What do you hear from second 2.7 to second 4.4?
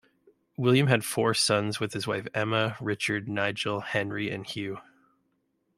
Richard, Nigel, Henry